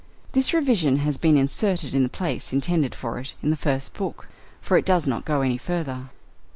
[0.31, 4.27] This revision has been inserted in the place intended for it in the first book
[4.59, 6.09] (for it does not go any further).